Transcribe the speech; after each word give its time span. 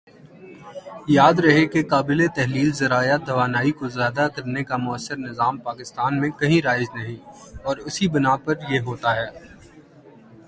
یاد 1.07 1.39
رہے 1.39 1.65
کہ 1.65 1.81
قابلِ 1.83 2.27
تحلیل 2.35 2.71
ذرائع 2.71 3.17
توانائی 3.17 3.71
کو 3.71 3.87
ذیادہ 3.87 4.27
کرنے 4.35 4.63
کا 4.63 4.77
مؤثر 4.77 5.17
نظام 5.17 5.57
پاکستان 5.57 6.19
میں 6.21 6.29
کہیں 6.29 6.61
رائج 6.61 6.87
نہیں 6.95 7.17
اور 7.63 7.77
اسی 7.77 8.07
بنا 8.07 8.35
پر 8.35 8.55
یہ 8.69 8.79
ہوتا 8.79 9.15
ہے 9.15 9.27